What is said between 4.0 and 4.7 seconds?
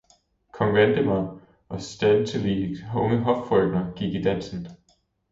i dansen.